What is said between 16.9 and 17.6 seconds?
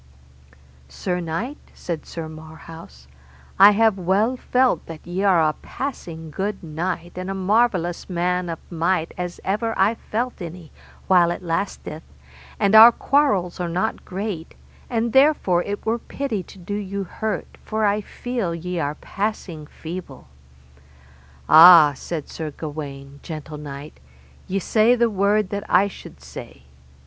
hurt,